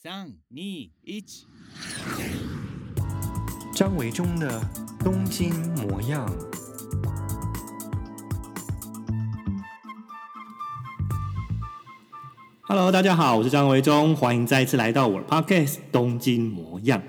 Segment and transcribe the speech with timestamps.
[0.00, 1.24] 三、二、一。
[3.74, 4.62] 张维忠的
[5.00, 6.24] 东京模样。
[12.68, 17.00] Hello，大家好，我是张维忠，欢迎再一次来到我的 Podcast《东京模样》。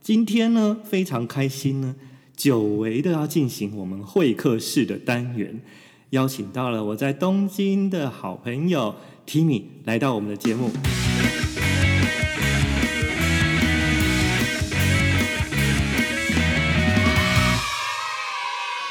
[0.00, 1.94] 今天呢，非常开心呢，
[2.36, 5.60] 久违的要进行我们会客室的单元，
[6.10, 8.96] 邀请到了我在东京的好朋友
[9.28, 10.72] Timmy 来到我们的节目。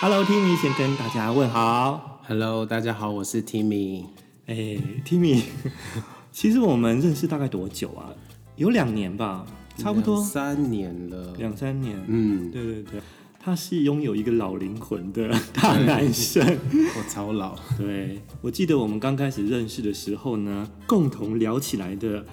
[0.01, 2.19] Hello，Timmy，先跟大家问好。
[2.27, 4.05] Hello，大家好，我是 Timmy。
[4.47, 5.43] 哎，Timmy，
[6.33, 8.09] 其实我们认识大概多久啊？
[8.55, 9.45] 有两年吧，
[9.77, 12.03] 差不多三年了，两三年。
[12.07, 12.99] 嗯，对对对，
[13.39, 16.43] 他是拥有一个老灵魂的大男生。
[16.97, 17.55] 我超老。
[17.77, 22.25] 对，我记得我们刚开始认识的时候呢，共同聊起来的。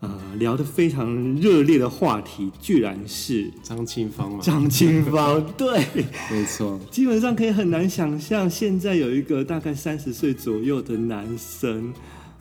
[0.00, 4.38] 呃，聊得非常热烈的话题，居然是张清芳吗？
[4.42, 5.84] 张清芳，对，
[6.30, 6.80] 没错。
[6.90, 11.92] 基本上可以很难想象，现在有一个大概三十岁左右的男生，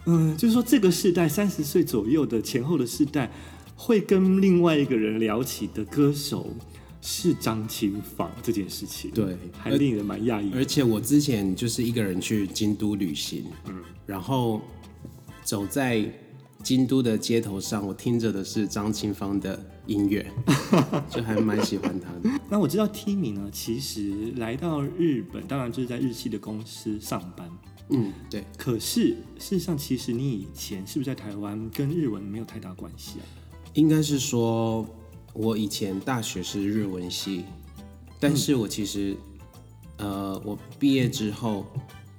[0.06, 3.30] 嗯，就是说这个世代三十岁左右的前后的世代，
[3.76, 6.56] 会跟另外一个人聊起的歌手
[7.02, 10.50] 是张清芳这件事情，对，还令人蛮讶异。
[10.56, 13.76] 而且我之前就是一个人去京都旅行，嗯，
[14.06, 14.62] 然后
[15.44, 16.10] 走在。
[16.70, 20.24] 京都的街头上，我听着的是张清芳的音乐，
[21.10, 22.40] 就还蛮喜欢他的。
[22.48, 27.50] 那我知道 Timmy 呢，其实来到日本，当然就是在日系的公司上班。
[27.90, 28.44] 嗯，对。
[28.56, 33.26] 可是事实上，其实你以前是不是在台湾跟日文没有太大关系啊？
[33.74, 34.86] 应该是说，
[35.34, 37.46] 我以前大学是日文系，
[38.20, 39.18] 但是我其实，
[39.98, 41.66] 嗯、呃，我毕业之后，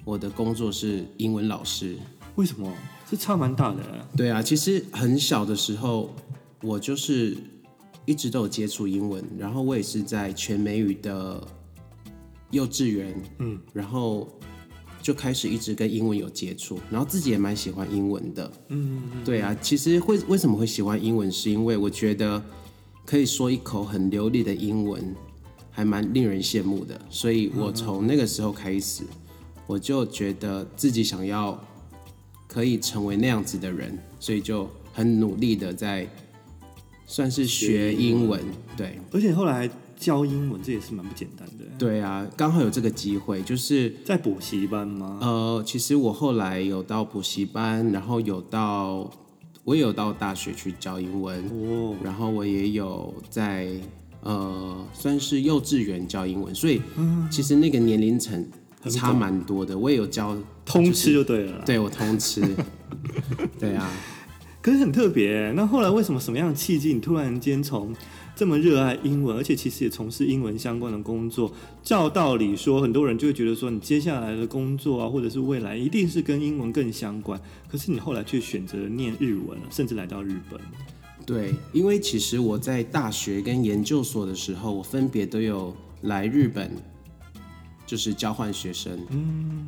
[0.04, 1.96] 我的工作是英文老师。
[2.34, 2.68] 为什么？
[3.10, 3.78] 这差蛮大的。
[4.16, 6.14] 对啊，其实很小的时候，
[6.62, 7.36] 我就是
[8.04, 11.44] 一直都有接触英文，然后我也是在全美语的
[12.52, 14.28] 幼稚园，嗯，然后
[15.02, 22.40] 就开始一直跟英文有接触，然后自己也蛮喜欢英文的，嗯，对啊，其实会为什么会喜欢英文，是因为我觉得
[23.04, 25.16] 可以说一口很流利的英文，
[25.68, 29.02] 还蛮令人羡慕的，所以我从那个时候开始，
[29.66, 31.60] 我就觉得自己想要。
[32.52, 36.04] 可以成为那样子的人，所以就很努力的在
[37.06, 38.40] 算是学英文，
[38.76, 38.98] 对。
[39.12, 41.64] 而且后来教英文，这也是蛮不简单的。
[41.78, 45.18] 对啊，刚好有这个机会，就是在补习班吗？
[45.22, 49.08] 呃，其实我后来有到补习班，然后有到
[49.62, 53.68] 我也有到大学去教英文，哦，然后我也有在
[54.22, 56.82] 呃算是幼稚园教英文，所以
[57.30, 58.44] 其实那个年龄层。
[58.88, 60.34] 差蛮多的，我也有教
[60.70, 62.42] 通吃就对了，就是，对我通吃，
[63.58, 63.90] 对啊。
[64.62, 67.94] 可是很特别，那后来为什么什么样的契机，你突然间从
[68.36, 71.50] 这么热爱英文，而且其实也从事英文相关的工作？
[71.82, 77.40] 照道理说，很多人就会觉得说，你接下来的工作啊，或者是未来一定是跟英文更相关。
[77.70, 80.60] 可是你后来却选择念日文了，甚至来到日本。
[81.24, 86.70] 对，因为其实我在大学跟研究所的时候，我分别都有来日本。
[87.90, 89.66] 就是交换学生，嗯，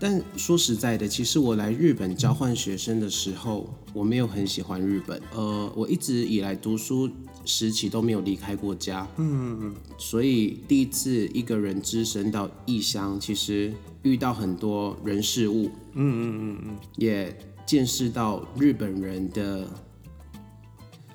[0.00, 7.10] 但说实在的，其实我来日本交换学生的时候，我没有很喜欢日本，呃，我一直以来读书
[7.44, 13.70] 时期都没有离开过家，嗯嗯，所以第一次一个人只身到异乡，其实
[14.00, 19.68] 遇到很多人事物，嗯嗯嗯嗯，也见识到日本人的。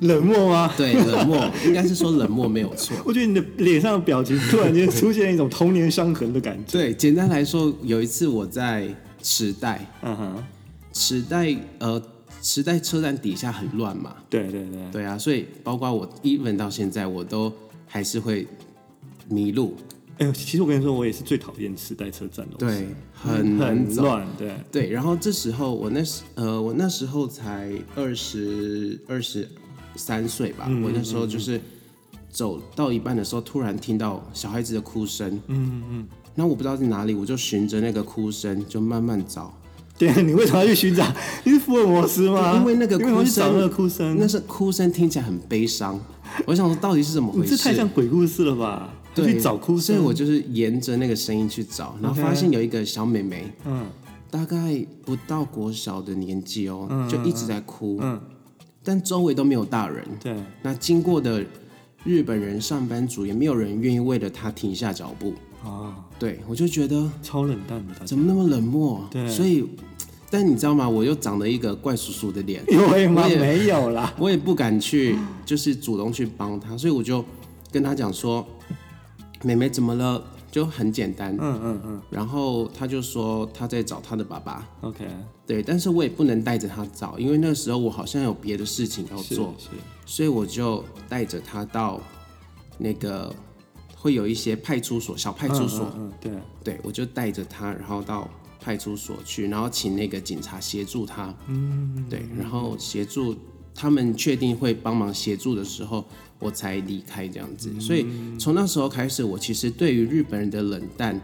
[0.01, 0.73] 冷漠吗？
[0.75, 2.97] 对，冷漠 应该是说冷漠没有错。
[3.05, 6.71] 我觉得你的脸上的表情突然间出现一种童年伤痕的感觉。
[6.71, 8.87] 对，简单来说，有一次我在
[9.21, 10.43] 池袋，嗯哼，
[10.91, 12.01] 池袋呃，
[12.41, 14.15] 池袋车站底下很乱嘛。
[14.27, 14.91] 对对对。
[14.91, 17.53] 对啊，所以包括我 even 到现在，我都
[17.85, 18.47] 还是会
[19.29, 19.75] 迷路。
[20.17, 22.55] 哎呦，其实我跟你说，我也是最讨厌池袋车站的。
[22.57, 24.27] 对，很很乱。
[24.35, 24.89] 对对。
[24.89, 29.47] 然后这时候我那时呃，我那时候才二十二十。
[30.01, 31.61] 三岁吧，我那时候就是
[32.31, 39.53] 走到一半的时候，突然听到小孩子的哭声，嗯嗯，然后我不知道在哪里，我就循着那个哭声就慢慢找。
[39.99, 41.05] 对啊，你为什么要去寻找？
[41.43, 42.55] 你是福尔摩斯吗？
[42.57, 45.99] 因为那个哭声，那个哭声，那是哭声听起来很悲伤。
[46.47, 47.55] 我想说，到底是怎么回事？
[47.55, 48.89] 这太像鬼故事了吧？
[49.13, 53.85] 对，去找哭声，所以我就是沿着那个声音去找，然后发现有一个小妹妹，嗯，
[54.31, 58.19] 大概不到国小的年纪哦，就一直在哭，嗯。
[58.83, 60.35] 但周围都没有大人，对。
[60.61, 61.43] 那经过的
[62.03, 65.33] 日本人上班族也没有人愿意为了他停下脚步
[65.63, 65.95] 啊。
[66.17, 69.07] 对，我就觉得超冷淡的，怎么那么冷漠？
[69.11, 69.27] 对。
[69.29, 69.65] 所以
[70.29, 70.87] 但你知道吗？
[70.87, 72.79] 我又长了一个怪叔叔的脸，有
[73.09, 73.23] 吗？
[73.23, 77.23] 我也没有啦，我也不敢去，就是主动去帮他，所以我就
[77.71, 78.45] 跟他讲说
[79.43, 85.07] ：“妹妹怎么了？”就很简单，嗯嗯嗯，然后他就说他在找他的爸爸，OK，
[85.47, 89.69] 对，但是我也不能带着他找，因为那个时候我好像有别的事情要做，是，
[90.05, 92.01] 所以我就带着他到
[92.77, 93.33] 那个
[93.95, 96.31] 会有一些派出所，小派出所，嗯，嗯，嗯，对，
[96.73, 103.35] 对，我就带着他，然后到派出所去，然后请那个警察协助他，嗯，对，然后协助
[103.73, 106.05] 他们确定会帮忙协助的时候。
[106.43, 108.03] 我才离开这样子，所以
[108.39, 111.21] 从那时候开始，我其实对于日本人的冷淡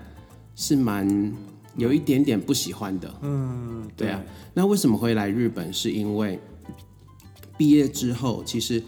[0.56, 1.34] 是蛮
[1.76, 3.12] 有一点点不喜欢的。
[3.24, 4.24] 嗯，对啊。
[4.54, 5.74] 那为什么会来日本？
[5.74, 6.40] 是因为
[7.58, 8.80] 毕业之后，其实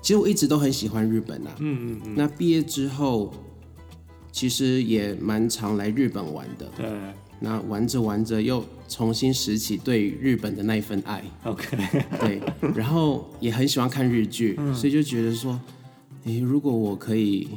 [0.00, 1.54] 其实我一直都很喜欢日本啊。
[1.58, 2.14] 嗯嗯嗯。
[2.16, 3.34] 那毕业之后，
[4.32, 6.66] 其实也蛮常来日本玩的。
[6.78, 6.86] 对。
[7.44, 11.22] 那玩着玩着，又重新拾起对日本的那一份爱。
[11.44, 11.76] OK。
[12.18, 12.40] 对，
[12.74, 15.60] 然后也很喜欢看日剧，嗯、所以就觉得说，
[16.24, 17.50] 诶，如果我可以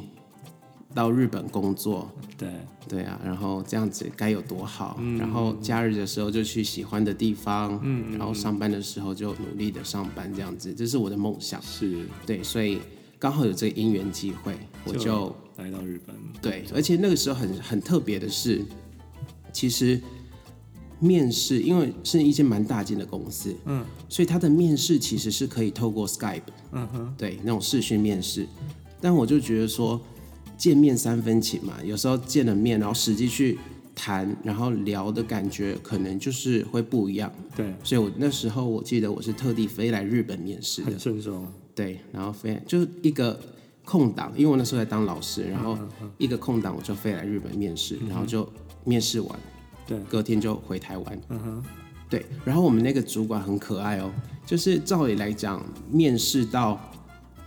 [0.94, 2.50] 到日本工作，对
[2.88, 4.98] 对啊，然后这样子该有多好。
[5.00, 11.62] 嗯、然后假日的时候就去喜欢的地方，嗯，然后上班的时候就努力的上班，这样子，这是我的梦想。
[11.62, 12.80] 是，对，所以
[13.18, 16.16] 刚好有这个因缘机会，我就，就来到日本。
[16.42, 18.66] 对，而且那个时候很很特别的是。
[19.58, 20.00] 其实
[21.00, 26.44] 面试，因为是一间蛮大间的公司，嗯，所以他的面试其实是可以透过 Skype，
[26.74, 28.48] 嗯哼，对，那种视讯面试。
[29.02, 30.00] 但我就觉得说，
[30.60, 33.58] 见面三分情嘛，有时候见了面，然后实际去
[33.96, 37.34] 谈，然后聊的感觉，可能就是会不一样。
[37.56, 41.44] 对，所以我那时候我记得我是特地飞来日本面试的，很顺手。
[41.74, 43.40] 对，然后飞就一个
[43.84, 45.76] 空档，因为我那时候在当老师，然后
[46.20, 48.48] 一个空档我就飞来日本面试，然后就。
[48.88, 49.40] 面试完，
[49.86, 51.22] 对，隔天就回台湾。
[51.28, 51.64] 嗯哼，
[52.10, 52.26] 对。
[52.46, 54.10] 然后我们那个主管很可爱哦，
[54.46, 55.62] 就是照理来讲，
[55.92, 56.80] 面试到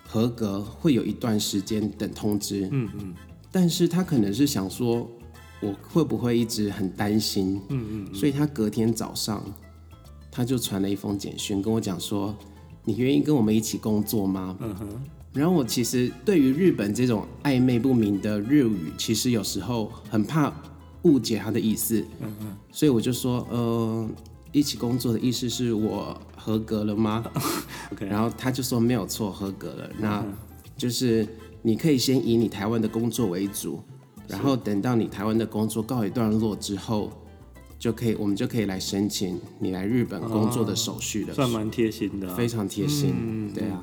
[0.07, 2.69] 合格会有一段时间等通知。
[2.71, 3.15] 嗯嗯。
[3.51, 5.11] 但是他可能是想说，
[5.63, 7.59] 我会不会一直很担心？
[7.71, 8.15] 嗯嗯。
[8.15, 9.43] 所以他隔天早上，
[10.31, 12.37] 他就传了一封简讯跟我讲说
[12.85, 14.89] ：“你愿意跟我们一起工作吗？”嗯哼。
[15.33, 20.53] 然后我其实对于日本这种暧昧不明的日语，其实有时候很怕。
[21.03, 24.09] 误解他的意思，嗯嗯，所以我就说，呃，
[24.53, 27.25] 一起工作的意思是我合格了吗？
[27.93, 29.91] OK，然后他就说没有错，合格了。
[29.99, 30.25] 那
[30.77, 31.27] 就是
[31.63, 33.81] 你可以先以你台湾的工作为主，
[34.29, 37.11] 然后等到你台湾的工作告一段落之后，
[37.79, 41.35] 就可以我们就可以来申请你来日本工作的手续了。
[41.35, 43.83] 算蛮贴心的，非常贴心，嗯，对啊。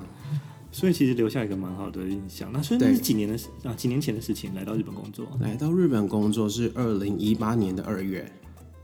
[0.78, 2.52] 所以其实留下一个蛮好的印象。
[2.54, 3.74] 那所以那是几年的事啊？
[3.74, 5.26] 几年前的事情，来到日本工作。
[5.40, 8.32] 来到日本工作是二零一八年的二月。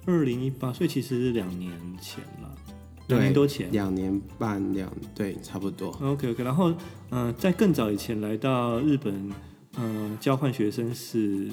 [0.07, 2.51] 二零一八，所以其实是两年前了，
[3.09, 5.89] 两年多前，两年半两对，差不多。
[6.01, 6.71] OK OK，然后
[7.11, 9.13] 嗯、呃，在更早以前来到日本，
[9.77, 11.47] 嗯、呃，交换学生是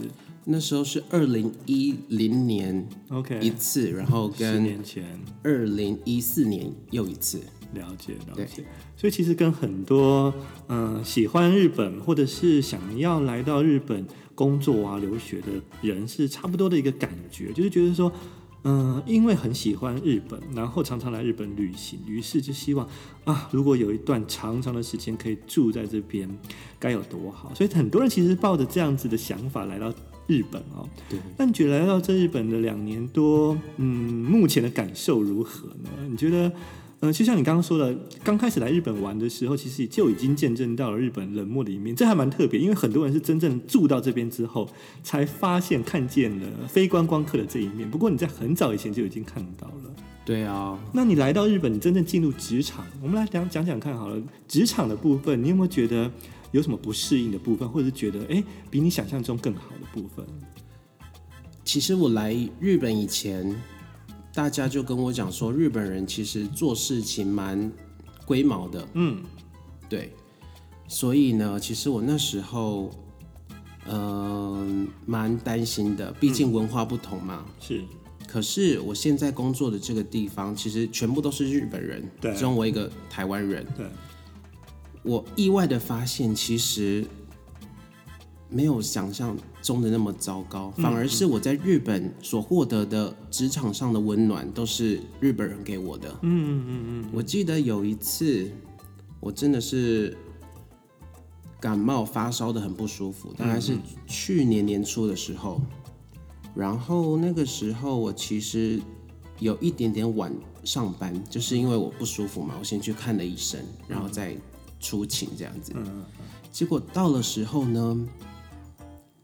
[0.47, 5.05] 那时候是二零一零年 OK 一次然后跟十年前
[5.43, 7.41] 二零一四年又一次。
[7.75, 8.65] 了解了解，
[8.97, 10.33] 所以其实跟很多
[10.69, 15.49] 嗯、呃、喜欢日本或者是想要来到日本工作啊留学的
[15.83, 18.11] 人是差不多的一个感觉，就是觉得说
[18.65, 22.89] 嗯、呃、因为很喜欢日本，然后常常来日本旅行，于是就希望
[23.25, 26.29] 啊如果有一段长长的时间可以住在这边
[26.79, 29.93] 该有多好，所以很多人其实抱着这样子的想法来到
[30.27, 30.89] 日本哦。
[31.09, 31.19] 对。
[31.39, 35.91] 那你觉得来到这日本的两年多，嗯，目前的感受如何呢？
[36.09, 36.51] 你觉得？
[37.03, 42.61] 嗯，就像你刚刚说的，刚开始来日本玩的时候，其实就已经见证到了日本冷漠的一面，这还蛮特别。
[42.61, 44.69] 因为很多人是真正住到这边之后，
[45.03, 47.91] 才发现看见了非观光客的这一面。
[47.91, 49.95] 不过你在很早以前就已经看到了。
[50.27, 54.23] 对啊，那你来到日本，你真正进入职场，我们来讲讲讲看好了。
[54.47, 56.11] 职场的部分，你有没有觉得
[56.51, 60.23] 有什么不适应的部分，或者是觉得哎，比你想象中更好的部分？
[61.65, 63.57] 其实我来日本以前。
[64.41, 67.71] 大家就跟我讲说，日本人其实做事情蛮
[68.25, 68.89] 龟毛的。
[68.95, 69.23] 嗯，
[69.87, 70.15] 对。
[70.89, 72.91] 所以呢，其实我那时候，
[73.87, 76.11] 嗯、呃，蛮担心的。
[76.13, 77.45] 毕竟文化不同嘛。
[77.47, 77.85] 嗯、是。
[78.27, 83.63] 可是我现在工作的这个地方，其实全部都是日本人，对，只有我一个台湾人。
[83.77, 83.87] 对。
[85.03, 87.05] 我意外的发现，其实。
[88.51, 96.11] 没有想象中的那么糟糕，反而是我在日本所获得的职场上的温暖，都是日本人给我的。
[96.23, 97.11] 嗯嗯嗯嗯。
[97.13, 98.51] 我记得有一次，
[99.21, 100.17] 我真的是
[101.61, 103.77] 感冒发烧的很不舒服，大概是
[104.07, 105.61] 去年年初的时候。
[106.53, 108.81] 然后那个时候，我其实
[109.39, 114.37] 有一点点晚上班，就是因为我不舒服嘛，我先去看了医生，然后再
[114.81, 115.73] 出勤这样子。
[115.77, 116.05] 嗯，
[116.51, 118.09] 结果到了时候呢，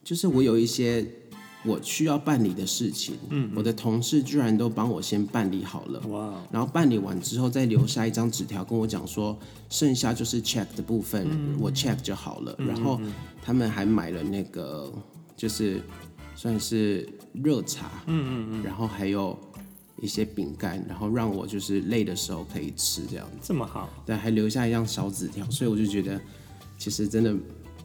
[0.07, 1.05] 就是我有一些
[1.65, 9.37] 我需要办理的事情，嗯，我的同事居然都帮我先办理好了，哇，然后办理完之后再留下一张纸条跟我讲说，
[9.69, 12.55] 剩下就是 check 的部分，嗯，我 check 就好了。
[12.57, 13.01] 然后
[13.43, 14.93] 他们还买了那个
[15.37, 15.83] 就是
[16.37, 19.37] 算是热茶，嗯嗯嗯，然后还有。
[20.03, 26.21] 一些饼干，然后让我就是累的时候可以吃这样子，这么好，对，还留下一张小纸条，所以我就觉得
[26.77, 27.35] 其实真的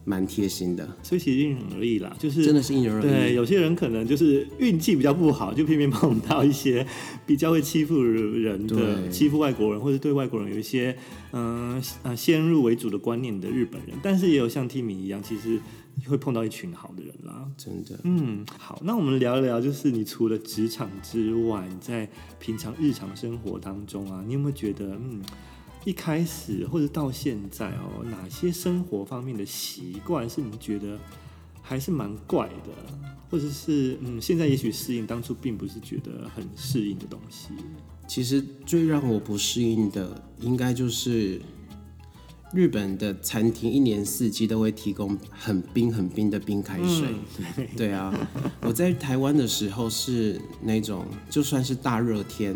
[0.03, 0.87] 蛮贴心的。
[1.03, 3.03] 所以其实因人而异啦，就是真的是因人而异。
[3.03, 6.85] 对，有些人可能就是运气比较不好，就偏偏碰到一些
[7.25, 10.95] 比较会欺负人的、欺负外国人，或者对外国人有一些
[11.31, 13.97] 嗯呃先入为主的观念的日本人。
[14.01, 15.59] 但是也有像 Timmy 一样，其实。
[16.07, 17.99] 会碰到一群好的人啦，真的。
[18.05, 25.21] 嗯，好，那我们聊一聊，就是你除了职场之外，在平常日常生活当中啊，你有没有觉得，嗯，
[25.83, 30.99] 一开始或者到现在哦，哪些生活方面的习惯是你觉得
[31.61, 32.71] 还是蛮怪的，
[33.29, 37.49] 或者是嗯，现在也许适应，当初并不是觉得很适应的东西？
[38.07, 41.41] 其实最让我不适应的，应该就是。
[42.53, 47.07] 日本的餐厅一年四季都会提供很冰很冰的冰开水。
[47.55, 48.13] 嗯、对啊，
[48.63, 52.53] 我在台湾的时候是那种，就算是大热天，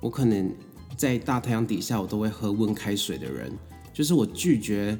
[0.00, 0.50] 我可能
[0.96, 3.52] 在大太阳底下，我都会喝温开水的人。
[3.92, 4.98] 就是我拒绝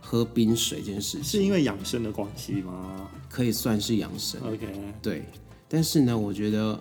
[0.00, 1.24] 喝冰水这件事情。
[1.24, 3.08] 是因为养生的关系吗？
[3.28, 4.40] 可以算是养生。
[4.42, 4.66] OK。
[5.00, 5.24] 对，
[5.68, 6.80] 但是呢，我觉得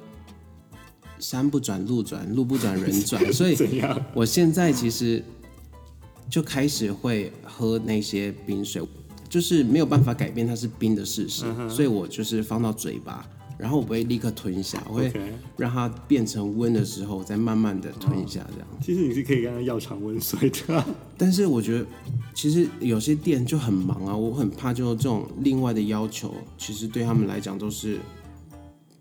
[1.19, 3.55] 山不转路转，路不转人转， 所以
[4.13, 5.23] 我现在其实。
[6.29, 8.85] 就开始会喝那些冰水，
[9.29, 13.25] 就是没有办法改变它是冰的事实，嗯、所以我就是放到嘴巴，
[13.57, 15.11] 然后我不会立刻吞下，我会
[15.57, 18.67] 让它变成温的时候再慢慢的吞下这样。
[18.81, 20.85] 其实你是可以跟他要常温水的，
[21.17, 21.85] 但是我觉得
[22.33, 27.99] 其实有些店就很忙啊，我很怕就这种另外的要求，其实对他们来讲都是。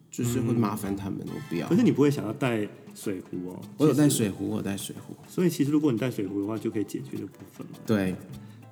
[0.09, 1.69] 就是会麻烦他们，我不要。
[1.69, 3.61] 可是你不会想要带水壶哦？
[3.77, 5.15] 我有带水壶，我有带水壶。
[5.29, 7.75] 所以其实如果你带水壶的话，就可以解决这部分嘛。
[7.85, 8.15] 对，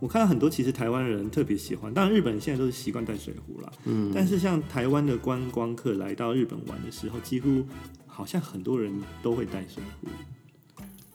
[0.01, 3.73] 我看到很多其实台湾人特别喜欢，当然日本人现在都是习惯带水壶了。
[3.85, 4.11] 嗯。
[4.15, 7.65] 但是像台湾的观光客来到日本玩的时候，几乎
[8.07, 10.09] 好像很多人都会带水壶。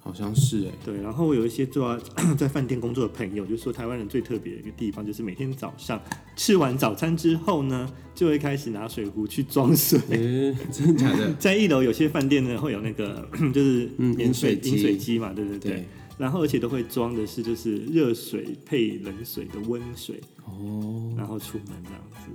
[0.02, 1.96] 好像是哎，对，然后我有一些做
[2.36, 6.02] 在饭店工作的朋友，就说台湾人最特别的一个地方，就是每天早上
[6.36, 10.00] 吃完早餐之后呢，就会开始拿水壶去装水。
[10.10, 11.32] 欸，真的假的？
[11.38, 15.72] 在一楼有些饭店呢会有那个 就是饮水饮水机嘛，对对对。
[15.74, 15.86] 对
[16.20, 22.30] 然后而且都会装的是就是热水配冷水的温水哦，然后出门这样子。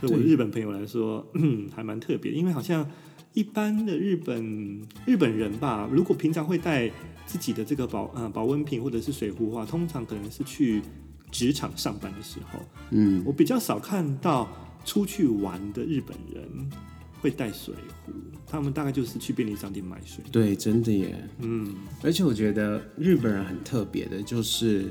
[0.00, 1.26] 对我日本朋友来说，
[1.74, 2.88] 还蛮特别，因为好像。
[3.34, 6.90] 一般的日本日本人吧，如果平常会带
[7.24, 10.82] 自己的这个保呃保温瓶或者是水壶的话，通常可能是去
[11.30, 12.58] 职场上班的时候。
[12.90, 14.48] 嗯，我比较少看到
[14.84, 16.70] 出去玩的日本人
[17.20, 18.12] 会带水壶，
[18.50, 20.24] 他们大概就是去便利商店买水。
[20.32, 21.28] 对，真的耶。
[21.40, 24.90] 嗯，而且我觉得日本人很特别的，就是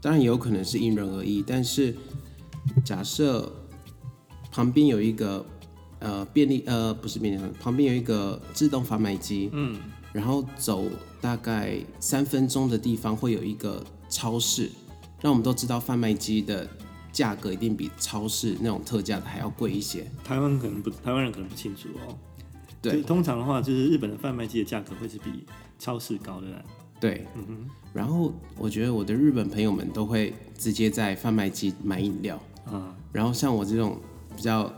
[0.00, 1.94] 当然也有可能是因人而异，但是
[2.84, 3.52] 假设
[4.50, 5.44] 旁边有一个。
[6.00, 9.80] 呃，便利呃不是便利商店，旁边有一个自动贩卖机，嗯，
[10.12, 10.84] 然后走
[11.20, 14.70] 大概三分钟的地方会有一个超市，
[15.20, 16.70] 让我们都知道贩卖机的
[17.10, 20.08] 价格一定比超市那种特价的还要贵一些。
[20.22, 22.16] 台湾可能不，台湾人可能不清楚哦。
[22.80, 25.44] 对，通常的话就是日本的贩卖机的价格会是比
[25.78, 26.46] 超市高的。
[27.00, 27.70] 对，嗯哼。
[27.92, 33.98] 然后我觉得我的日本朋友们都会直接在贩卖机买饮料啊，然后像我这种
[34.36, 34.72] 比较。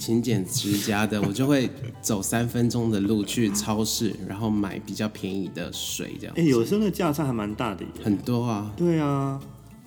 [0.00, 1.70] 勤俭持家的，我就会
[2.02, 6.34] 走三分钟的路去超市，然后买比较便宜的水，这样。
[6.36, 7.90] 哎、欸，有时候那价差还蛮大的耶。
[8.02, 8.72] 很多啊。
[8.76, 9.40] 对啊，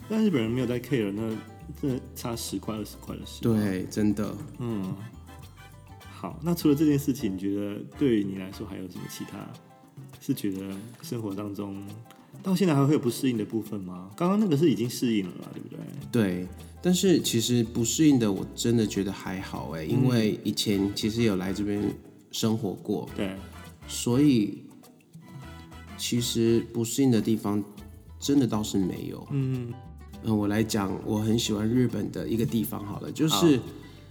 [0.07, 1.35] 但日本人没有在 care，那
[1.81, 3.41] 这差十块二十块的事。
[3.41, 4.33] 对，真的。
[4.59, 4.95] 嗯。
[6.19, 9.39] 好，那除了这件事情，你觉得对于你来说还有什么其他？
[10.19, 11.81] 是觉得生活当中
[12.43, 14.09] 到现在还会有不适应的部分吗？
[14.17, 15.79] 刚刚那个是已经适应了啦，对不对？
[16.11, 16.47] 对。
[16.81, 21.81] 但是其实不适应的，我真的觉得还好哎，因为以前其实有来这边
[22.31, 23.33] 生活过，对，
[23.87, 24.63] 所以
[25.97, 27.63] 其实不适应的地方
[28.19, 29.25] 真的倒是没有。
[29.31, 29.73] 嗯
[30.23, 33.59] 嗯，我来讲，我很喜欢日本的一个地方好了，就是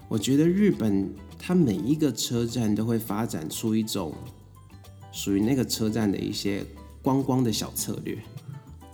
[0.09, 4.13] 我觉得日本它每一个车站都会发展出一种
[5.13, 6.65] 属于那个车站的一些
[7.01, 8.19] 观光的小策略，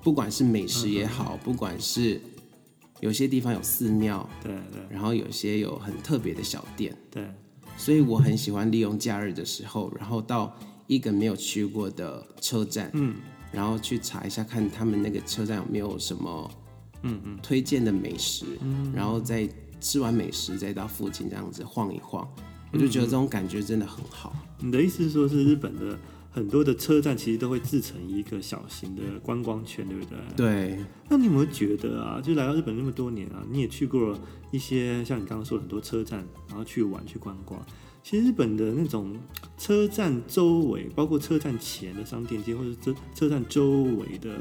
[0.02, 2.20] 不管是美食也好，不管是。
[3.00, 7.26] 有些地方有寺庙，对对，然后有些有很特别的小店，对。
[7.76, 13.16] 所以我很喜欢利用假日的时候，然后到一个没有去过的车站，嗯，
[13.52, 16.50] 然后去查一下看他们那个车站有没有什么，
[17.02, 19.46] 嗯嗯，推荐的美食，嗯，然后再
[19.84, 22.26] 吃完美食再到附近这样子晃一晃，
[22.72, 24.34] 我就觉得这种感觉真的很好。
[24.60, 25.98] 你的意思是说，是日本的？
[26.32, 30.18] 很多的车站其实都会自成一个小型的观光圈，对不对？
[30.34, 30.78] 对。
[31.08, 34.18] 那你有没有觉得啊，就来到日本那么多年啊，你也去过
[34.50, 37.64] 一些像你刚刚说的很多车站，然后去玩去观光。
[38.02, 39.16] 其实日本的那种
[39.56, 44.40] 车站周围，包括车站前的商店街，或者车车站周围的。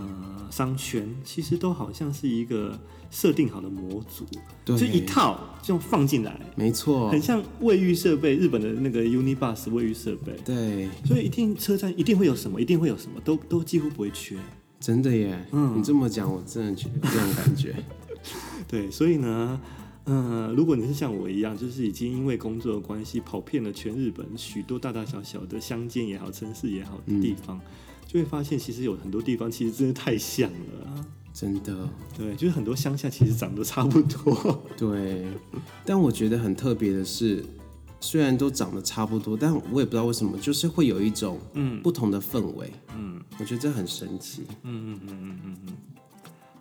[0.00, 2.78] 呃，商圈其实都好像是一个
[3.10, 4.24] 设定好的模组，
[4.64, 14.36] 对，就一套就放进来，没错，很像卫浴设备，日本的那个 Unibus 卫浴设备，对，所以一定车站一定会有什么，一定会有什么，都都几乎不会缺，
[14.78, 17.74] 真的耶，嗯，你这么讲，我真的觉得这种感觉，
[18.66, 19.60] 对，所以呢，
[20.04, 27.56] 嗯、呃，如果你是像我一样，就是已经因为工作的关系跑遍了全日本许多大大小小的乡间也好，城市也好的地方。
[27.56, 27.60] 嗯
[28.10, 31.88] 就会发现，其实有很多地方其实真的太像了，真的。
[32.18, 34.64] 对，就是很多乡下其实长得差不多。
[34.76, 35.28] 对，
[35.84, 37.44] 但我觉得很特别的是，
[38.00, 42.72] 虽然都长得差不多，但我也不知道为什么，就是会有一种嗯不同的氛围。
[42.98, 44.42] 嗯，我觉得这很神奇。
[44.64, 45.72] 嗯嗯嗯嗯嗯嗯。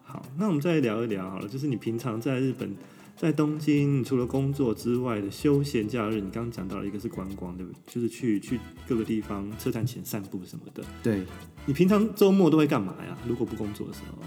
[0.03, 2.75] 好，那我们再聊一聊好了，就是你平常在日本。
[3.19, 7.79] 在东京，除了工作之外的休闲假日，你刚刚讲到了一个是观光，对不对？
[7.93, 8.57] 就是去去
[8.87, 10.81] 各个地方车站前散步什么的。
[11.03, 11.25] 对，
[11.65, 13.17] 你平常周末都会干嘛呀？
[13.27, 14.17] 如果不工作的时候，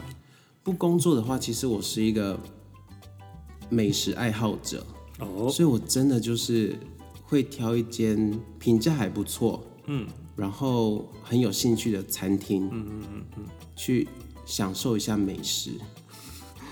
[0.62, 2.38] 不工作的话，其实我是一个
[3.70, 4.86] 美食爱好者
[5.20, 6.76] 哦，所以我真的就是
[7.22, 10.06] 会挑一间评价还不错，嗯，
[10.36, 13.44] 然后很有兴趣的餐厅，嗯嗯嗯嗯，
[13.74, 14.06] 去
[14.44, 15.70] 享受一下美食。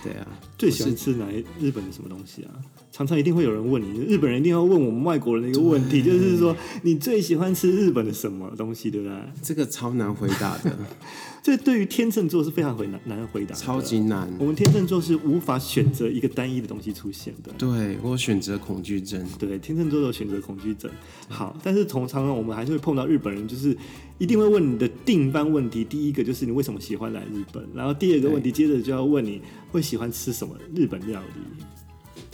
[0.03, 0.27] 对啊，
[0.59, 2.51] 最喜欢吃哪一日本的什么东西啊？
[2.93, 9.17] 常常一定会有人问你，日本人一定要问我们外国人的一个问题，就是说你最喜欢吃日本的什么东西，对不对？
[9.43, 10.77] 这个超难回答的。
[11.43, 14.29] 这对于天秤座是非常回难难回答，超级难。
[14.39, 17.51] 我们天秤座是无法选择一个单一的东西出现的。
[17.57, 19.27] 对，我选择恐惧症。
[19.39, 20.91] 对，天秤座有选择恐惧症。
[21.29, 23.75] 好，但是通常我们还是会碰到日本人，就是
[24.19, 25.83] 一定会问你的定番问题。
[25.83, 31.65] 第一个就是你为什么喜欢来日本，然后第二个问题接着就要问你会喜欢吃什么日本料理。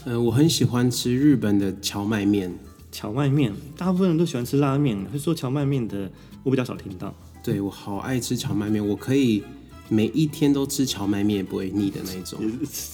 [0.06, 2.56] 呃，我很喜欢吃日本的荞麦面。
[2.92, 6.08] 荞麦面，大部分人都喜欢吃拉面，会说荞麦面的，
[6.44, 7.12] 我比较少听到。
[7.42, 9.42] 对，我好爱吃荞麦面，我可以
[9.88, 12.38] 每一天都吃荞麦面，不会腻的那种。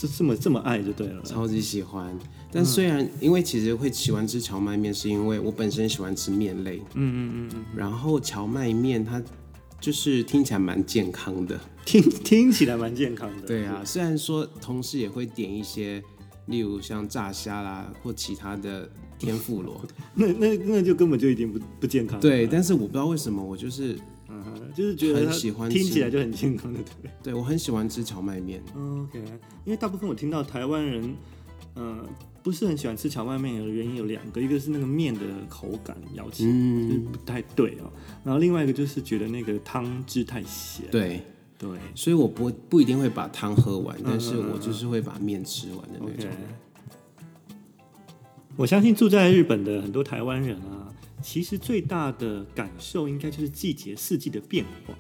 [0.01, 2.19] 这这么这么爱就对了，超级喜欢。
[2.51, 6.79] 但虽然因为其实会喜欢吃荞麦面，是因为我本身喜欢吃面类。
[6.95, 7.65] 嗯嗯嗯嗯。
[7.77, 9.23] 然后荞麦面它
[9.79, 13.47] 就是听起来蛮健康的，听听起来蛮健康的。
[13.47, 16.03] 对啊，虽然说同时也会点一些。
[16.53, 18.89] 例如像炸虾啦，或其他的
[19.19, 19.83] 天妇罗，
[20.15, 22.21] 那那那就根本就已经不不健康了。
[22.21, 26.79] 对，但是我不知道为什么，我就是嗯，就是觉得很喜欢，听起来就很健康的。
[27.03, 28.63] 对，对我很喜欢吃荞麦面。
[28.77, 29.19] OK，
[29.65, 31.17] 因为大部分我听到台湾人，
[31.75, 32.07] 呃，
[32.43, 37.91] 不是很喜欢吃荞麦面的原因有两个，一个是那个面的口感咬起来就是不太对哦，
[38.23, 40.87] 然后另外一个就是觉得那个汤汁太咸。
[40.91, 41.23] 对。
[41.63, 46.29] 对，所以我不不一定会把汤喝完，但是我就是会把面吃完的那种。
[46.29, 46.35] Okay.
[48.57, 54.95] 我相信住在日本的很多台湾人啊，其实最大的感受应该就是季节四季的变化。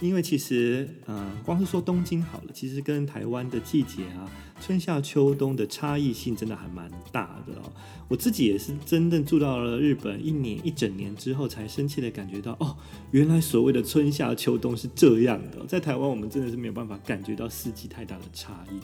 [0.00, 4.30] 因为其实，呃，光是说东京好了，其实跟台湾的季节啊，
[4.60, 7.72] 春夏秋冬的差异性真的还蛮大的哦。
[8.06, 12.76] 我自己也是真正住到了日本一年一整年之后，才深切的感觉到，哦，
[13.10, 15.66] 原来所谓的春夏秋冬是这样的。
[15.66, 18.78] 在台湾，我们真的是没有办法感觉到四季太大的差异。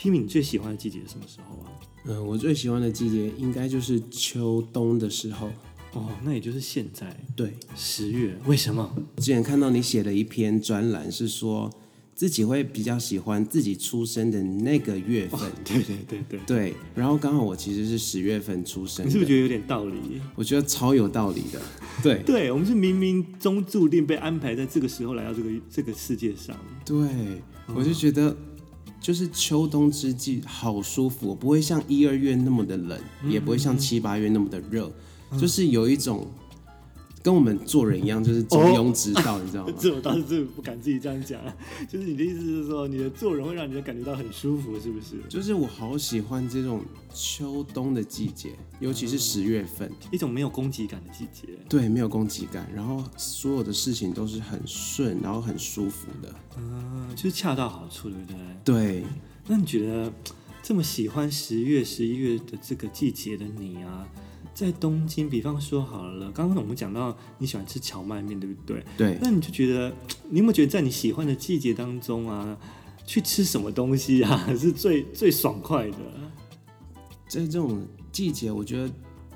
[0.00, 1.70] Timmy，你最喜欢的季节是什么时候啊？
[2.04, 5.50] 嗯、我最喜欢的季节应该就是秋冬的时候。
[5.94, 8.36] 哦，那也就是现在，对，十月。
[8.46, 8.90] 为什么？
[9.16, 11.70] 我之前看到你写了一篇专栏，是说
[12.14, 15.40] 自己会比较喜欢自己出生的那个月份。
[15.40, 16.40] 哦、对对对对。
[16.46, 19.06] 对，然后刚好我其实是十月份出生。
[19.06, 20.20] 你是不是觉得有点道理？
[20.34, 21.60] 我觉得超有道理的。
[22.02, 26.56] 对对，我们是冥冥中注定被安排在这个时候来到这个这个世界上。
[26.86, 26.96] 对，
[27.74, 28.34] 我就觉得
[28.98, 34.90] 就是秋冬之际好舒服，不会像一二月那么的冷，嗯、也不会像七八月那么的热。
[35.38, 36.26] 就是有一种
[37.22, 39.72] 跟我们做人一样，就是中庸之道，你知道吗？
[39.78, 41.40] 这我倒是真不敢自己这样讲。
[41.88, 45.20] 就是你的意思是说，你的做人会让你感觉到很舒服，是不是？
[45.28, 46.82] 就是我好喜欢这种
[47.14, 51.48] 秋冬的季节，尤其是十月份，一种没有攻击感的季节。
[51.68, 56.34] 对，没有攻击感，然后所有的事情都是很顺，然后很舒服的。
[56.58, 58.36] 嗯，就是恰到好处，对不对？
[58.64, 59.04] 对。
[59.46, 60.12] 那你觉得
[60.62, 64.06] 这么喜欢十月、十一月的这个季节的你啊？
[64.54, 68.84] 在东京，比方说好了，刚刚我们讲到你喜欢吃荞麦面，对不对？
[68.96, 69.18] 对。
[69.20, 69.92] 那你就觉得，
[70.28, 72.56] 你有没有觉得在你喜欢的季节当中啊，
[73.06, 75.96] 去吃什么东西啊， 是最最爽快的？
[77.28, 78.92] 在这种季节，我觉得。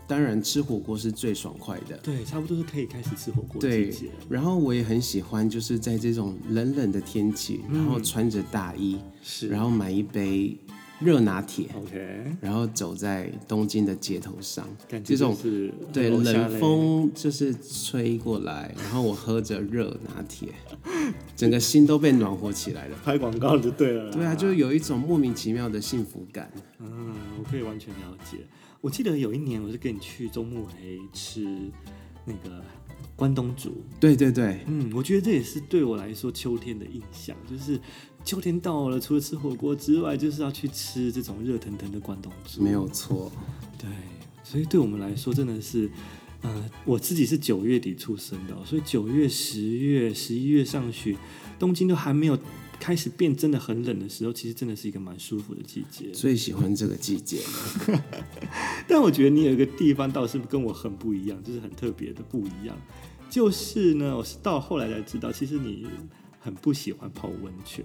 [0.09, 1.97] 当然，吃火锅是最爽快的。
[1.97, 4.07] 对，差不多是可以开始吃火锅的季节。
[4.07, 10.57] 对，然后我也很喜欢，就是在这种冷冷的天气，嗯、然后穿着大衣，是，然后买一杯
[10.99, 15.37] 热拿铁，OK，然后走在东京的街头上，感觉是这种
[15.93, 20.49] 对冷风就是吹过来，然后我喝着热拿铁，
[21.37, 22.97] 整个心都被暖和起来了。
[23.05, 24.11] 拍广告就对了。
[24.11, 26.51] 对啊，就有一种莫名其妙的幸福感。
[26.81, 28.39] 嗯，我可以完全了解。
[28.81, 31.45] 我记得有一年，我是跟你去中目黑吃
[32.25, 32.65] 那个
[33.15, 33.83] 关东煮。
[34.01, 37.79] 对对对，嗯，我觉得这也是对我来说秋天的印象，就是
[38.27, 42.63] 秋天到了，除了吃火锅之外，就是要去吃这种热腾腾的关东煮。
[42.63, 43.33] 没有错，
[43.79, 43.89] 对，
[44.43, 45.89] 所以对我们来说，真的是，
[46.43, 51.17] 呃，我自己是九月底出生的，所以九月、十月、十一月上旬，
[51.59, 52.39] 东京都还没有。
[52.79, 56.11] 开始变真的很冷的时候，其实真的是一个蛮舒服的季节。
[56.13, 58.05] 最喜欢这个季节了。
[58.87, 62.77] 但我觉得你有一个地方倒是跟我很不一样，就是很特别的不一样。
[63.31, 65.87] 就是呢，我是到后来才知道，其实你
[66.47, 67.85] 很不喜欢泡温泉。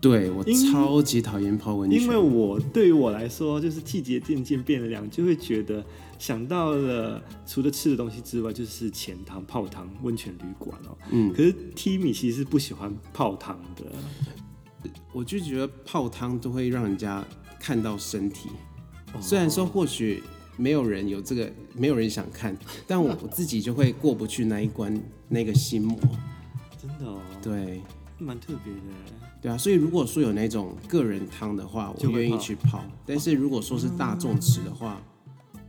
[0.00, 5.84] 对，我超级讨厌泡温泉，因为我对于我来说，就是季节渐渐变凉，就会觉得
[6.18, 10.96] 想到了除了吃的东西之外，就是浅汤、泡汤、温泉旅馆哦。
[11.10, 17.22] 嗯，可是 Timmy 其实是不喜欢泡汤的，我就觉得泡汤都会让人家
[17.58, 18.48] 看到身体。
[19.12, 20.22] 哦、虽然说或许
[20.56, 22.56] 没有人有这个，没有人想看，
[22.86, 25.98] 但我自己就会过不去那一关，那个心魔。
[26.80, 27.82] 真的哦，对，
[28.18, 28.80] 蛮特别的。
[29.42, 32.82] 对啊，所以如果说有那种个人汤的话，我愿意去泡。
[33.04, 35.00] 但是如果说是大众吃的话，
[35.54, 35.60] 嗯、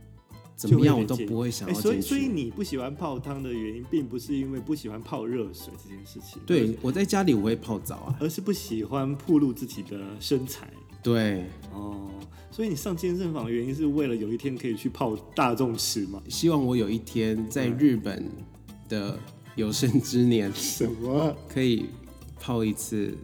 [0.56, 1.74] 怎么样我都不会想要。
[1.74, 6.40] 所以，所以你不喜欢泡汤的原因，并不是因为不喜欢泡热水这件事情。
[6.46, 10.68] 对，我在家里我会泡澡啊，而是不喜欢暴露自己的身材。
[11.02, 12.08] 对，哦，
[12.50, 16.22] 所以你上健身房的原因是为了有一天可以去泡大众池吗？
[16.28, 18.30] 希望我有一天在日本
[18.88, 19.18] 的
[19.56, 21.86] 有生之年， 什么可以
[22.40, 23.16] 泡一次。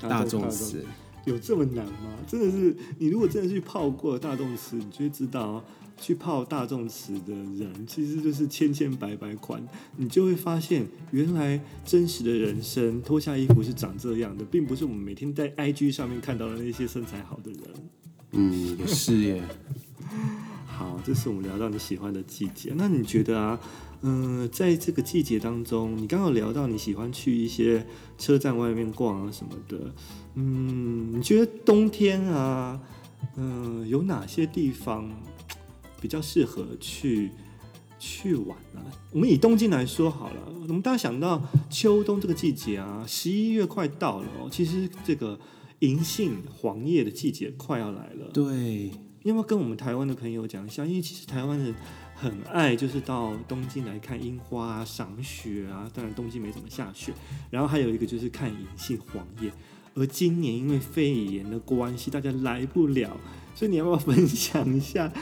[0.00, 0.84] 大众池
[1.24, 2.18] 有这么难吗？
[2.26, 5.64] 真的是，你如果真的去泡过大众池，你就会知道，
[5.96, 17.60] 去泡大众池的人其实就是千千百百款，你就会发现，原来真实的人生脱下衣服是长这样的，并不是我们每天在 IG 上面看到的那些身材好的人。
[18.32, 19.42] 嗯，也是耶。
[20.66, 23.58] 好，这是我们聊到你喜欢的季节，那你觉得啊？
[24.06, 27.86] 嗯，在这个季节当中，你刚好聊到你喜欢去一些
[28.18, 29.94] 车站外面逛啊什么的。
[30.34, 32.78] 嗯，你觉得冬天啊，
[33.36, 35.10] 嗯，有哪些地方
[36.02, 37.30] 比较适合去
[37.98, 38.82] 去玩呢？
[39.10, 45.40] 我们以东京来说好了，我们大家想到秋冬这个季节啊，十一月快到了哦，其实这个
[45.78, 48.30] 银杏黄叶的季节快要来了。
[48.34, 48.90] 对，
[49.22, 50.84] 要不要跟我们台湾的朋友讲一下？
[50.84, 51.74] 因为其实台湾人。
[52.24, 57.12] 很爱就是到东京来看樱花啊、赏雪啊，当然东京没怎么下雪。
[57.50, 59.52] 然后还有一个就是看银杏黄叶。
[59.94, 63.14] 而今年因为肺炎的关系，大家来不了，
[63.54, 65.12] 所以你要不要分享一下？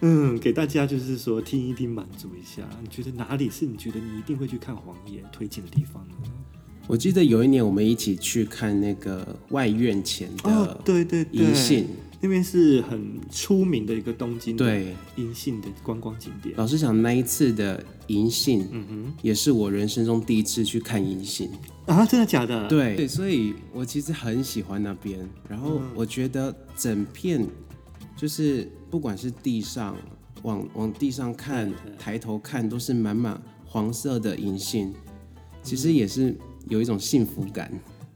[0.00, 2.62] 嗯，给大家就是说听一听，满足一下。
[2.80, 6.14] 你觉得哪里是你觉得你一定会去看黄叶推荐的地方呢？
[6.86, 11.54] 我记得有一年我们一起去看那个外院前的银杏，哦，对对对，
[12.24, 16.54] 那边是很出名的一个东京对银杏的观光景点。
[16.56, 21.50] 老实讲，那一次的银杏，嗯哼，也是我人生中第一次去看银杏
[21.84, 22.06] 啊！
[22.06, 22.68] 真的假的？
[22.68, 25.28] 对对，所以我其实很喜欢那边。
[25.48, 27.44] 然后我觉得整片
[28.16, 29.96] 就是不管是地上
[30.44, 34.94] 往往地上看，抬头看都是满满黄色的银杏，
[35.60, 36.32] 其实也是
[36.68, 37.68] 有一种幸福感。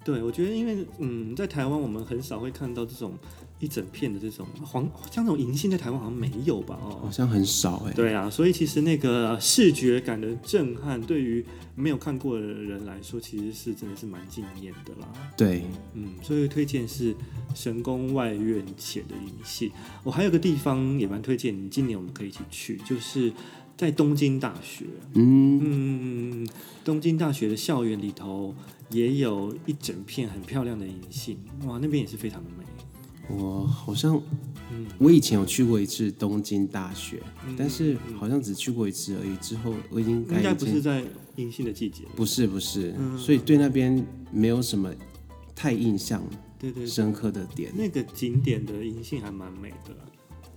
[0.04, 3.12] 对，我觉得因为嗯，在台湾我们很少会看到这种。
[3.58, 6.78] 一整片的这种黄，像这种银杏在台湾好像没有吧？
[6.82, 7.92] 哦，好像很少哎。
[7.92, 15.08] 对啊，所以其实那个视觉感的震撼，对于没有看过的人来说，其实是真的是蛮惊艳的啦。
[15.36, 15.62] 对，
[15.94, 17.14] 嗯，所以推荐是
[17.54, 19.70] 神宫外苑前的银杏。
[20.04, 23.32] 我还有个地方也蛮推荐你，今年我们可以一起去，就是
[23.74, 24.84] 在东京大学。
[25.14, 26.48] 嗯嗯，
[26.84, 28.54] 东京大学的校园里头
[28.90, 32.65] 也有一整片很漂亮的银杏，哇，那边也是非常的美。
[33.28, 34.20] 我好像，
[34.98, 39.36] 我以前有去过一次东京大学，嗯、但是好像只去过一次而已。
[39.36, 41.02] 之后我已经应该不是在
[41.36, 44.92] 银杏的季节，不是不是，嗯、所以对那边没有什么
[45.54, 46.22] 太印象、
[46.58, 47.72] 对对深刻的点。
[47.76, 49.96] 那个景点的银杏还蛮美的，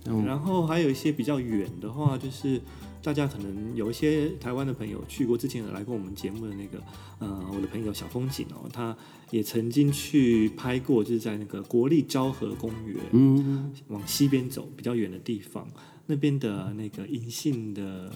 [0.06, 0.24] 嗯。
[0.24, 2.60] 然后还有一些比较远的话，就是
[3.02, 6.82] 大家可能有一些台湾的朋友去过，之前有来过我们节目的那个，
[7.18, 8.96] 呃，我的朋友小风景哦，他
[9.30, 15.66] 也曾经去拍过，就是在那个国立昭和公园，嗯，往西边走比较远的地方，
[16.06, 18.12] 那边的那个银杏的，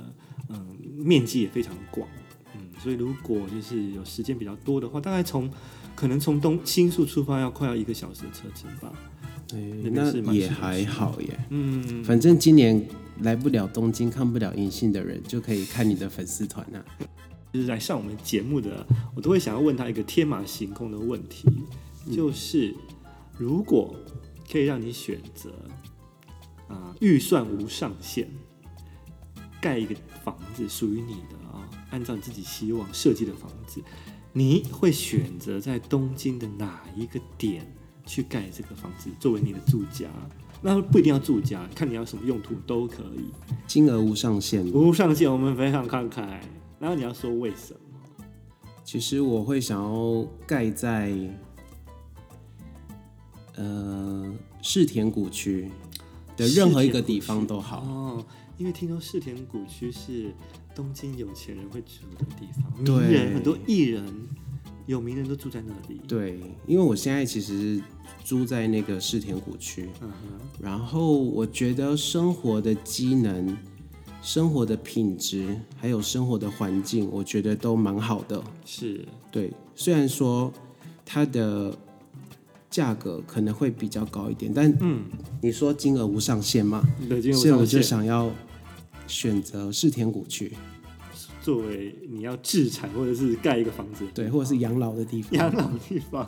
[0.48, 2.06] 嗯、面积也非常广，
[2.54, 5.50] 嗯，所以如果就是有时间比较多的话，大概从
[5.94, 8.92] 可能从东新宿出发要快要一个小时的车程吧。
[9.46, 11.46] 对，那是蛮也还好耶。
[11.50, 12.86] 嗯，反正今年
[13.20, 16.84] 来不了东京看不了银杏的人，就可以看你的粉丝团啊。
[17.52, 21.48] 就是来上我们节目的，我都会想要问他一个天马行空的问题，
[22.12, 22.74] 就是
[23.38, 23.94] 如果
[24.50, 25.54] 可以让你选择，
[26.66, 28.28] 啊、预算无上限，
[29.60, 33.80] 盖一个房子属于你的啊、按照你自己希望设计的房子，
[34.32, 37.72] 你会选择在东京的哪一个点
[38.04, 40.10] 去盖这个房子作为你的住家？
[40.66, 43.28] 那不一定要住家，看你要什么用途都可以。
[43.66, 46.40] 金额无上限，无上限，我们非常慷慨。
[46.80, 48.24] 然后你要说为什么？
[48.82, 51.12] 其实我会想要盖在
[53.56, 55.70] 呃世田谷区
[56.34, 57.80] 的任何一个地方都好。
[57.82, 58.24] 哦，
[58.56, 60.34] 因为听说世田谷区是
[60.74, 64.02] 东京有钱人会住的地方，对名人很多艺人、
[64.86, 66.00] 有名人都住在那里。
[66.06, 67.82] 对，因为我现在其实是
[68.24, 73.56] 住在那个世田谷区，嗯哼，然后我觉得生活的机能、
[74.22, 78.42] 生活的品质，还有生活的环境，我觉得都蛮好的。
[78.64, 79.06] 是。
[79.30, 80.52] 对，虽然说
[81.04, 81.76] 它的
[82.70, 85.04] 价格可能会比较高一点，但嗯，
[85.40, 88.30] 你说金额无上限嘛，北京所以我就想要
[89.06, 90.52] 选择世田谷区，
[91.44, 95.32] 作为你要置产或者是盖一个房子，对，或者是养老的地方。
[95.38, 96.26] 养老地方。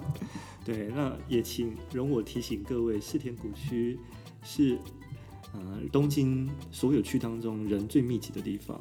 [0.63, 3.99] 对，那也请容我提醒各位，世田谷区
[4.45, 4.77] 是
[5.55, 8.79] 呃东京所有区当中人最密集的地方，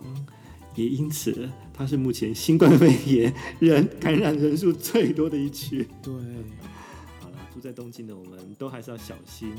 [0.76, 5.88] 也因此它是目前新冠肺炎人感染人数最多的一区。
[6.04, 6.14] 对，
[7.56, 9.56] 住在东京的我们都还是要小心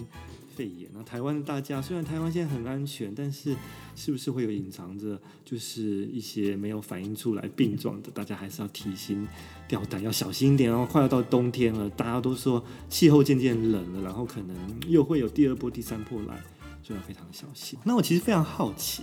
[0.54, 0.86] 肺炎。
[0.92, 3.56] 那台湾的大家，虽然台湾现在很安全，但是
[3.94, 8.10] 是不是会有隐藏着就是一些没有反映出来病状的？
[8.10, 9.26] 大家还是要提心
[9.66, 10.86] 吊胆，要小心一点哦。
[10.88, 14.54] 快要到冬天了，大家都说气候渐渐冷了，然后可能
[14.86, 16.38] 又会有第二波、第三波来，
[16.82, 17.78] 所以要非常小心。
[17.82, 19.02] 那我其实非常好奇，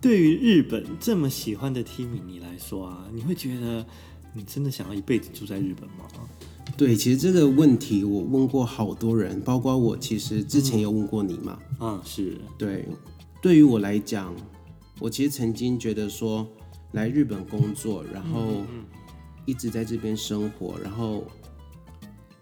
[0.00, 3.86] 对于日本这么喜欢的 Timmy 你来说啊，你会觉得
[4.34, 6.04] 你真的想要一辈子住在日本吗？
[6.76, 11.58] 对，其实这个问题我问过好多人，包括我，其实之前有问过你嘛。
[11.78, 12.84] 啊，是，对，
[13.40, 14.34] 对于我来讲，
[14.98, 16.44] 我其实曾经觉得说，
[16.92, 18.64] 来日本工作，然后
[19.46, 21.24] 一直在这边生活，然后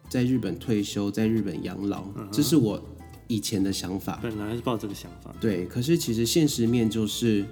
[0.08, 2.82] 在日本退休，在日本养老，这是我
[3.26, 4.18] 以前的想法。
[4.22, 5.34] 本来是抱这个想法。
[5.40, 7.44] 对，可是其实现实面就是，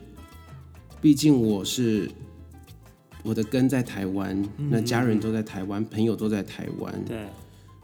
[1.03, 2.11] 毕竟我是
[3.23, 7.27] 我的根在台湾，那家人都在台湾，朋友都在台湾，对，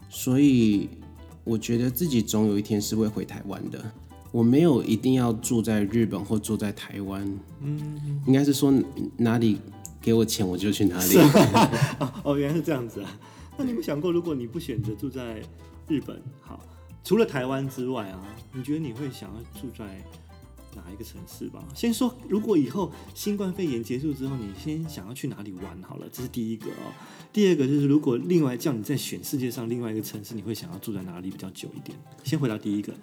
[0.09, 0.89] 所以
[1.43, 3.83] 我觉得自己总有一天是会回台湾的。
[4.31, 7.25] 我没有一定要住在日本或住在台湾，
[7.61, 8.73] 嗯，应该是说
[9.15, 9.57] 哪里
[10.01, 11.17] 给我钱我就去哪里。
[11.99, 13.19] 哦 哦，原来是这样子啊。
[13.57, 15.41] 那你有没有想过，如果你不选择住在
[15.87, 16.59] 日本，好，
[17.03, 18.19] 除了台湾之外啊，
[18.53, 19.85] 你觉得你会想要住在
[20.77, 21.61] 哪一个城市吧？
[21.75, 26.93] 先说，如果以后新冠肺炎结束之后，你先想要去哪里玩好了，这是第一个哦。
[27.33, 31.97] 第二个就是，如果另外叫你再选世界上另外一个城市，你会想要住在哪里比较久一点？
[32.23, 32.93] 先回答第一个，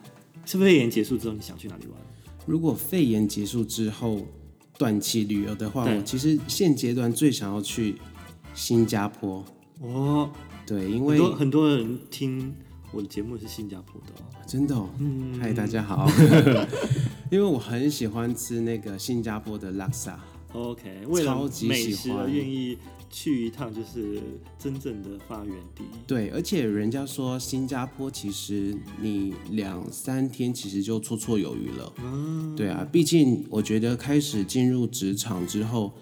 [0.46, 1.96] 是肺炎结束之后你想去哪里玩？
[2.46, 4.26] 如果肺炎结束之后
[4.78, 7.96] 短期旅游的话，我其实现阶段最想要去
[8.54, 9.44] 新加坡。
[9.80, 10.30] 哦，
[10.66, 12.54] 对，因很为多很多人听
[12.92, 14.26] 我的节目是新加坡的哦。
[14.46, 16.06] 真的、哦，嗯嗨，大家好，
[17.30, 20.18] 因为我很喜欢吃那个新加坡的拉萨。
[20.52, 22.78] OK，为了超级美食而愿意
[23.10, 24.22] 去一趟，就是
[24.56, 25.82] 真正的发源地。
[26.06, 31.92] 对，而且人家说新加坡其实你两三天其实就绰绰有余了。
[32.04, 35.92] 嗯，对啊，毕竟我觉得开始进入职场之后，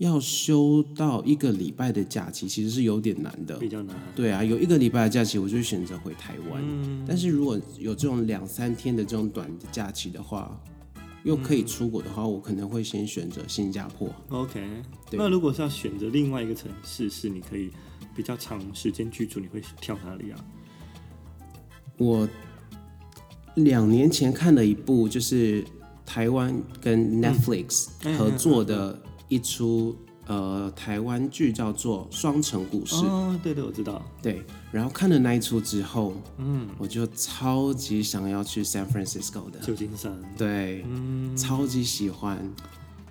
[0.00, 3.58] 要休到一个礼拜的假期，其实是有点难的。
[3.58, 3.94] 比较难。
[4.16, 6.62] 对啊，有一个礼拜的假期，我就选择回台湾。
[6.64, 10.58] 嗯但是如果有这种两三天的这种短的假期的话，
[11.22, 14.10] 又可以出国的话，我可能会先选择新加坡。
[14.30, 14.66] OK，
[15.12, 17.70] 那如果是要选择另外一个城市，是你可以
[18.16, 20.42] 比较长时间居住，你会挑哪里啊？
[21.98, 22.26] 我
[23.56, 25.62] 两年前看了一部，就是
[26.06, 28.98] 台湾跟 Netflix 嗯合作的
[29.30, 32.96] 一出呃台湾剧叫做《双城故事》。
[33.06, 34.04] 哦，对对，我知道。
[34.20, 40.12] 对，然后看了那一出之后，嗯，我就超级想要去 San Francisco 的旧金山。
[40.36, 42.36] 对，嗯，超级喜欢，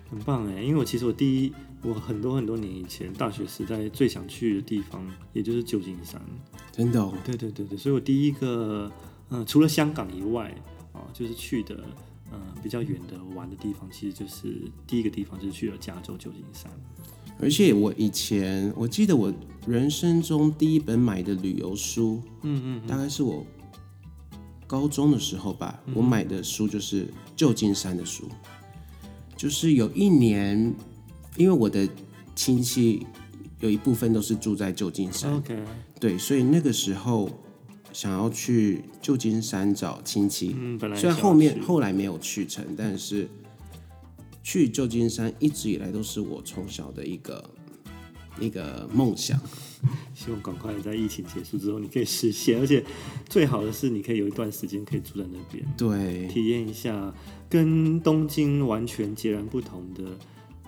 [0.08, 0.62] 很棒哎！
[0.62, 1.52] 因为我其实我第一，
[1.82, 6.20] 我很多很多年以前大学时代最想去的地方，也就是旧金山。
[6.70, 7.12] 真的哦？
[7.24, 8.90] 对对对对，所以我第一个，
[9.30, 10.54] 嗯，除了香港以外，
[10.92, 11.76] 啊，就是去的。
[12.32, 16.70] 嗯，比较远的玩的地方，其实就是第一个地方就是去了加州旧金山。
[17.38, 19.32] 而且我以前我记得我
[19.66, 23.44] 人生中第一本买的旅游书，嗯嗯，大概是我
[24.66, 28.28] 高中的时候吧，嗯、我买的书就是旧金山的书。
[29.36, 30.74] 就是有一年，
[31.36, 31.88] 因为我的
[32.34, 33.06] 亲戚
[33.60, 35.58] 有一部分都是住在旧金山，OK，
[35.98, 37.30] 对，所以那个时候。
[37.92, 43.28] 想要去旧金山找亲戚，嗯，本来虽然后面后来没有去成，但是
[44.42, 47.50] 去旧金山一直以来都是我从小的一个
[48.40, 49.38] 一个梦想。
[50.14, 52.84] 希望赶快在疫情结束之后你可以实现，而且
[53.30, 57.14] 最好的是你可以有一段时间可以住在那边，对，体验一下
[57.48, 60.02] 跟东京完全截然不同的，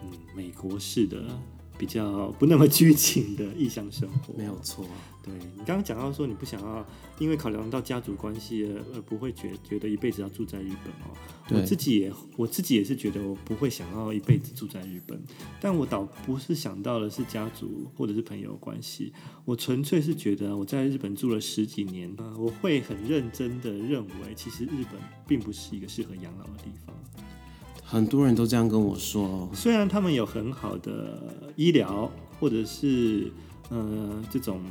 [0.03, 1.23] 嗯，美国式的。
[1.83, 4.87] 比较不那么拘谨的异乡生活，没有错。
[5.21, 6.87] 对，你刚刚讲到说你不想要，
[7.19, 11.11] 因为考量到家族关系而不会觉觉得一辈子要住在日本哦。
[11.51, 15.21] 我自己也我自己也是觉得我不会想要一辈子住在日本，
[15.61, 19.13] 但我倒不是想到的是家族或者是朋友关系，
[19.45, 26.95] 我纯粹是觉得我在日本住了十几年，我会很认真的认为，其实日本并不是一个适合养老的地方。
[27.93, 33.31] 很多人都这样跟我说，虽然他们有很好的医疗，或者是
[33.69, 34.63] 呃这种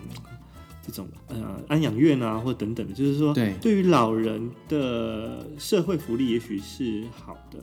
[0.82, 7.60] 这种呃安养院啊，或等等的，就是说，对，对于老人的社会福利也许是好的，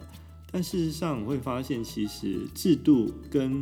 [0.52, 3.60] 但事实上我会发现，其实制度跟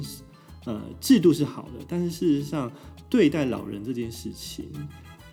[0.66, 2.70] 呃制度是好的，但是事实上
[3.08, 4.66] 对待老人这件事情，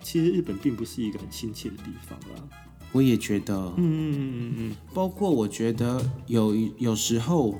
[0.00, 2.48] 其实日本并不是一个很亲切的地方啦。
[2.94, 7.56] 我也觉得，嗯嗯嗯嗯，包括我觉得有有时候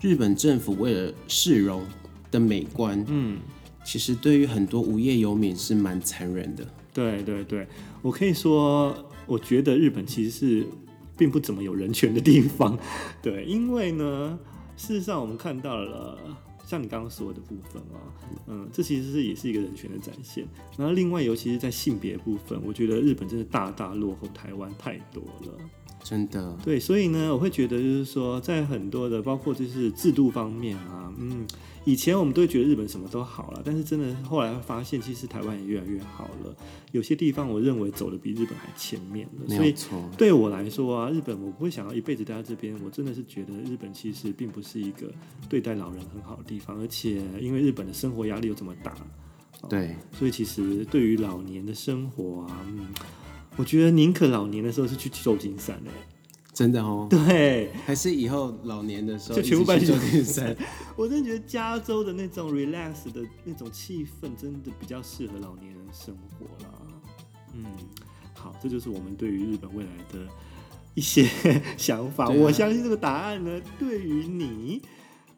[0.00, 1.82] 日本政府为了市容
[2.32, 3.38] 的美观，嗯，
[3.84, 6.66] 其实对于很多无业游民是蛮残忍的。
[6.92, 7.64] 对对对，
[8.02, 8.92] 我可以说，
[9.24, 10.66] 我觉得日本其实是
[11.16, 12.76] 并不怎么有人权的地方。
[13.22, 14.36] 对，因为呢，
[14.76, 16.18] 事实上我们看到了。
[16.72, 18.00] 像你刚刚说的部分啊，
[18.46, 20.42] 嗯，这其实是也是一个人权的展现。
[20.78, 25.52] 然后另外，尤其是在性别部分，我觉得日本真的大大落后台湾太多了。
[26.02, 26.56] 真的。
[26.64, 31.46] 对，所以呢，我会觉得就是说，在很多的包括就是制度方面啊，嗯。
[31.84, 36.54] 以前我们都会觉得日本什么都好了，但是真的后来会发现，其实台湾也越来越好了。
[36.92, 39.44] 有些地方我认为走的比日本还前面了。
[39.48, 39.90] 没错。
[39.98, 42.76] 所以对我来说啊，日本我不会想要一辈子待在这边。
[42.84, 45.10] 我真的是觉得日本其实并不是一个
[45.48, 48.94] 对待老人很好的地方，而且因为日本的生活压力又这么大，
[49.68, 52.86] 对，所以其实对于老年的生活啊，嗯，
[53.56, 55.90] 我觉得宁可老年的时候是去旧金山的。
[56.52, 60.54] 真的哦，对，还是以后老年的时候就全部搬去旧金山。
[60.96, 66.72] 我真的觉得加州的那种 relax 的那种气氛，真的比较适合老年人生活啦。
[67.54, 67.64] 嗯，
[68.34, 70.28] 好，这就是我们对于日本未来的
[70.94, 71.26] 一些
[71.78, 72.26] 想法。
[72.26, 74.82] 啊、我相信这个答案呢，对于你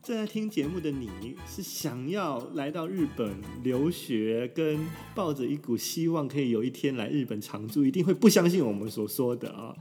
[0.02, 9.72] 正在听节目的你，是想要来到日本留学，跟抱着一股希望可以有一天来日本常住，一定会不相信我们所说的啊。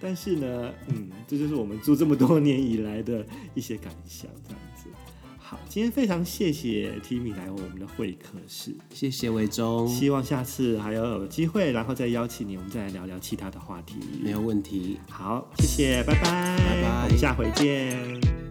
[0.00, 4.88] 但是呢，嗯，这就是我们住这么多年以来的一些感想，这样子。
[5.38, 13.96] 好，今天非常谢谢 Timmy 来我们的会客室，谢谢魏忠，希望下次还要有机会，然后再邀请你，我们再来聊聊其他的话题。
[14.22, 14.98] 没有问题。
[15.08, 18.47] 好，谢谢，拜拜，拜拜，我们下回见。